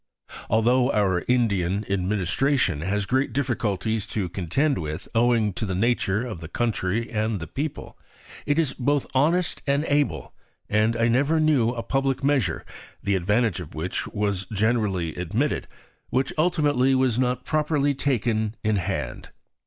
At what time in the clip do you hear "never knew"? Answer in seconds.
11.07-11.69